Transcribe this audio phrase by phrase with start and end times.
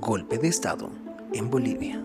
[0.00, 0.90] Golpe de Estado
[1.32, 2.00] en Bolivia.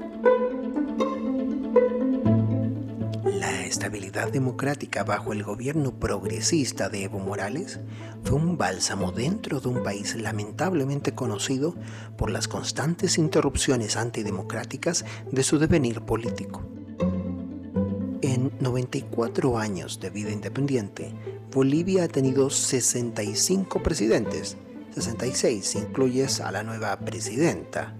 [3.25, 7.79] La estabilidad democrática bajo el gobierno progresista de Evo Morales
[8.23, 11.75] fue un bálsamo dentro de un país lamentablemente conocido
[12.17, 16.63] por las constantes interrupciones antidemocráticas de su devenir político.
[18.21, 21.13] En 94 años de vida independiente,
[21.51, 24.57] Bolivia ha tenido 65 presidentes,
[24.95, 27.93] 66 si incluyes a la nueva presidenta.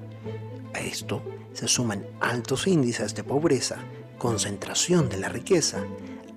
[0.74, 1.22] A esto
[1.52, 3.78] se suman altos índices de pobreza,
[4.18, 5.84] concentración de la riqueza,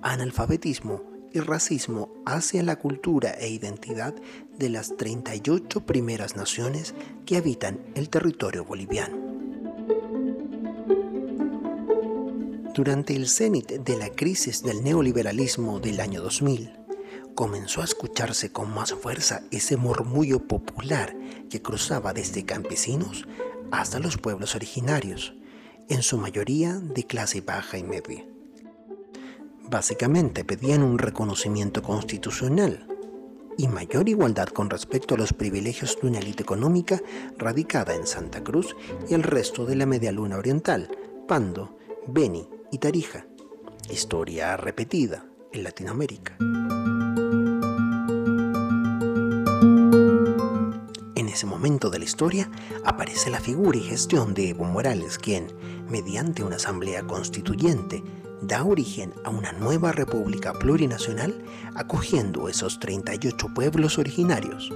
[0.01, 4.13] analfabetismo y racismo hacia la cultura e identidad
[4.57, 6.93] de las 38 primeras naciones
[7.25, 9.17] que habitan el territorio boliviano.
[12.73, 16.78] Durante el cenit de la crisis del neoliberalismo del año 2000,
[17.39, 21.15] comenzó a escucharse con más fuerza ese murmullo popular
[21.49, 23.29] que cruzaba desde campesinos
[23.71, 25.33] hasta los pueblos originarios,
[25.87, 28.25] en su mayoría de clase baja y media.
[29.69, 32.85] Básicamente pedían un reconocimiento constitucional
[33.57, 37.01] y mayor igualdad con respecto a los privilegios de una élite económica
[37.37, 38.75] radicada en Santa Cruz
[39.07, 40.91] y el resto de la media luna oriental,
[41.25, 43.27] Pando, Beni y Tarija.
[43.89, 46.37] Historia repetida en Latinoamérica.
[51.39, 52.51] Ese momento de la historia
[52.83, 55.47] aparece la figura y gestión de Evo Morales, quien,
[55.89, 58.03] mediante una asamblea constituyente,
[58.41, 61.41] da origen a una nueva república plurinacional
[61.75, 64.73] acogiendo esos 38 pueblos originarios,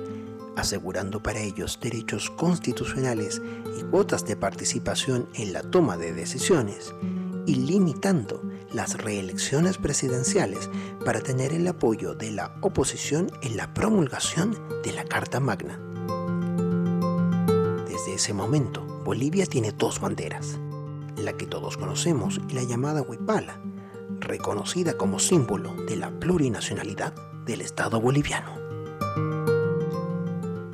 [0.56, 3.41] asegurando para ellos derechos constitucionales
[3.78, 6.95] y cuotas de participación en la toma de decisiones,
[7.45, 8.41] y limitando
[8.72, 10.69] las reelecciones presidenciales
[11.03, 15.93] para tener el apoyo de la oposición en la promulgación de la Carta Magna.
[18.04, 20.59] Desde ese momento, Bolivia tiene dos banderas,
[21.16, 23.62] la que todos conocemos y la llamada Huipala,
[24.19, 27.14] reconocida como símbolo de la plurinacionalidad
[27.46, 28.62] del Estado boliviano.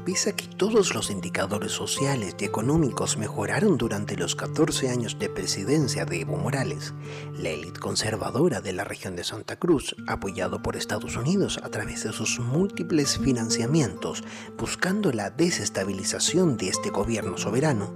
[0.09, 6.03] Pese que todos los indicadores sociales y económicos mejoraron durante los 14 años de presidencia
[6.03, 6.95] de Evo Morales,
[7.37, 12.05] la élite conservadora de la región de Santa Cruz, apoyado por Estados Unidos a través
[12.05, 14.23] de sus múltiples financiamientos
[14.57, 17.93] buscando la desestabilización de este gobierno soberano,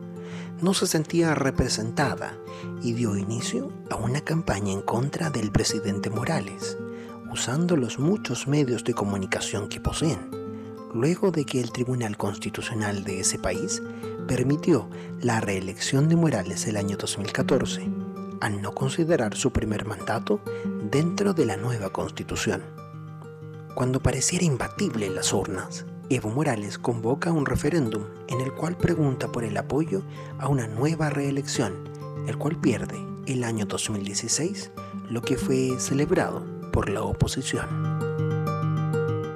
[0.62, 2.38] no se sentía representada
[2.84, 6.78] y dio inicio a una campaña en contra del presidente Morales,
[7.32, 10.43] usando los muchos medios de comunicación que poseen
[10.94, 13.82] luego de que el Tribunal Constitucional de ese país
[14.28, 14.90] permitió
[15.22, 17.90] la reelección de Morales el año 2014,
[18.42, 20.40] al no considerar su primer mandato
[20.92, 22.62] dentro de la nueva constitución.
[23.76, 29.44] Cuando pareciera imbatible las urnas, Evo Morales convoca un referéndum en el cual pregunta por
[29.44, 30.04] el apoyo
[30.38, 31.90] a una nueva reelección,
[32.28, 34.72] el cual pierde el año 2016,
[35.10, 38.13] lo que fue celebrado por la oposición.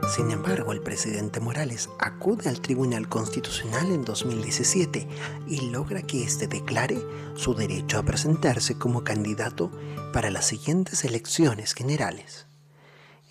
[0.07, 5.05] Sin embargo, el presidente Morales acude al Tribunal Constitucional en 2017
[5.47, 6.97] y logra que éste declare
[7.35, 9.69] su derecho a presentarse como candidato
[10.13, 12.47] para las siguientes elecciones generales.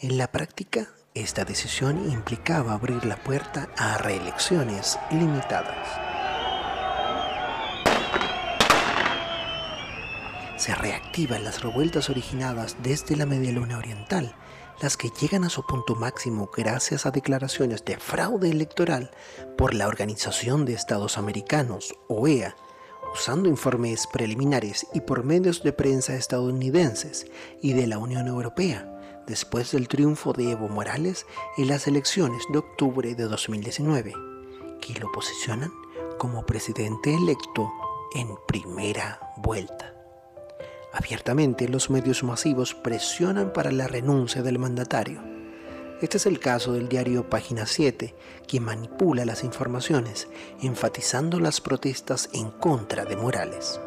[0.00, 6.06] En la práctica, esta decisión implicaba abrir la puerta a reelecciones limitadas.
[10.56, 14.34] Se reactivan las revueltas originadas desde la Media Luna Oriental,
[14.81, 19.11] las que llegan a su punto máximo gracias a declaraciones de fraude electoral
[19.59, 22.56] por la Organización de Estados Americanos, OEA,
[23.12, 27.27] usando informes preliminares y por medios de prensa estadounidenses
[27.61, 31.27] y de la Unión Europea, después del triunfo de Evo Morales
[31.59, 34.15] en las elecciones de octubre de 2019,
[34.81, 35.71] que lo posicionan
[36.19, 37.71] como presidente electo
[38.15, 39.96] en primera vuelta.
[40.97, 45.23] Abiertamente los medios masivos presionan para la renuncia del mandatario.
[46.01, 48.15] Este es el caso del diario Página 7,
[48.49, 50.27] que manipula las informaciones,
[50.63, 53.78] enfatizando las protestas en contra de Morales.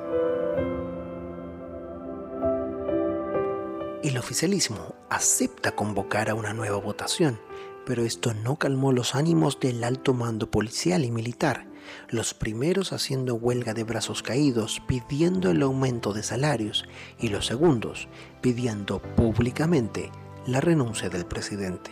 [4.04, 7.40] El oficialismo acepta convocar a una nueva votación,
[7.88, 11.69] pero esto no calmó los ánimos del alto mando policial y militar,
[12.10, 16.86] los primeros haciendo huelga de brazos caídos pidiendo el aumento de salarios
[17.20, 18.08] y los segundos
[18.42, 20.12] pidiendo públicamente
[20.46, 21.92] la renuncia del presidente.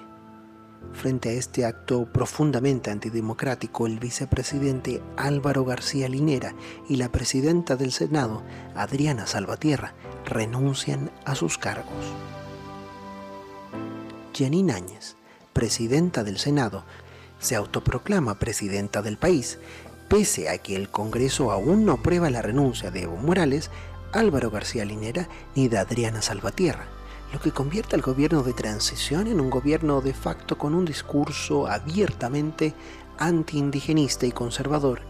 [0.93, 6.55] Frente a este acto profundamente antidemocrático, el vicepresidente Álvaro García Linera
[6.87, 8.43] y la presidenta del Senado,
[8.75, 9.93] Adriana Salvatierra,
[10.25, 12.05] renuncian a sus cargos.
[14.35, 15.15] Janine Áñez,
[15.53, 16.83] presidenta del Senado,
[17.39, 19.59] se autoproclama presidenta del país
[20.07, 23.69] Pese a que el Congreso aún no aprueba la renuncia de Evo Morales,
[24.13, 26.87] Álvaro García Linera ni de Adriana Salvatierra,
[27.33, 31.67] lo que convierte al gobierno de transición en un gobierno de facto con un discurso
[31.67, 32.73] abiertamente
[33.17, 35.01] anti-indigenista y conservador,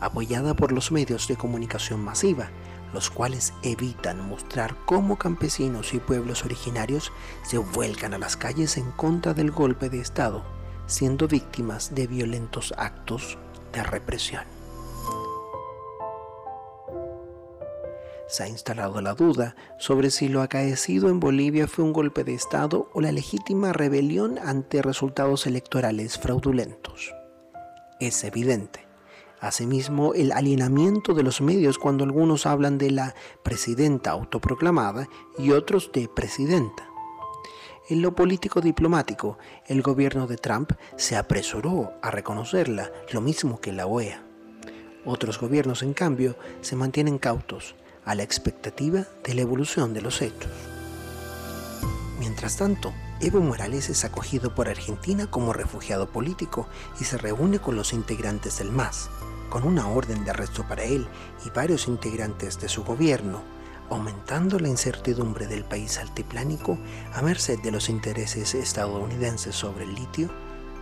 [0.00, 2.48] apoyada por los medios de comunicación masiva,
[2.94, 7.12] los cuales evitan mostrar cómo campesinos y pueblos originarios
[7.42, 10.42] se vuelcan a las calles en contra del golpe de Estado,
[10.86, 13.36] siendo víctimas de violentos actos
[13.72, 14.44] de represión.
[18.28, 22.34] Se ha instalado la duda sobre si lo acaecido en Bolivia fue un golpe de
[22.34, 27.14] Estado o la legítima rebelión ante resultados electorales fraudulentos.
[28.00, 28.88] Es evidente
[29.40, 35.92] Asimismo, el alienamiento de los medios cuando algunos hablan de la presidenta autoproclamada y otros
[35.92, 36.87] de presidenta.
[37.90, 43.72] En lo político diplomático, el gobierno de Trump se apresuró a reconocerla, lo mismo que
[43.72, 44.22] la OEA.
[45.06, 50.20] Otros gobiernos, en cambio, se mantienen cautos a la expectativa de la evolución de los
[50.20, 50.50] hechos.
[52.18, 56.68] Mientras tanto, Evo Morales es acogido por Argentina como refugiado político
[57.00, 59.08] y se reúne con los integrantes del MAS,
[59.48, 61.08] con una orden de arresto para él
[61.46, 63.40] y varios integrantes de su gobierno,
[63.90, 66.78] aumentando la incertidumbre del país altiplánico
[67.14, 70.30] a merced de los intereses estadounidenses sobre el litio,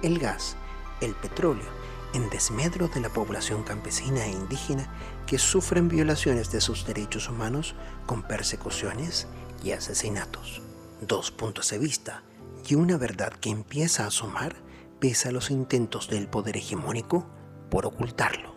[0.03, 0.57] el gas,
[1.01, 1.69] el petróleo,
[2.15, 4.89] en desmedro de la población campesina e indígena
[5.27, 7.75] que sufren violaciones de sus derechos humanos
[8.07, 9.27] con persecuciones
[9.63, 10.63] y asesinatos.
[11.01, 12.23] Dos puntos de vista
[12.67, 14.57] y una verdad que empieza a asomar
[14.99, 17.27] pese a los intentos del poder hegemónico
[17.71, 18.56] por ocultarlo.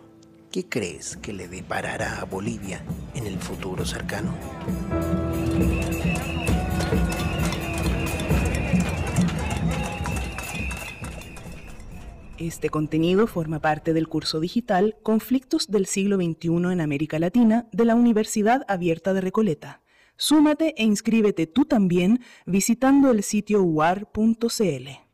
[0.50, 4.34] ¿Qué crees que le deparará a Bolivia en el futuro cercano?
[12.36, 17.84] Este contenido forma parte del curso digital Conflictos del siglo XXI en América Latina de
[17.84, 19.82] la Universidad Abierta de Recoleta.
[20.16, 25.09] Súmate e inscríbete tú también visitando el sitio uar.cl.